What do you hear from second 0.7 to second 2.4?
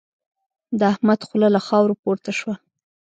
د احمد خوله له خاورو پورته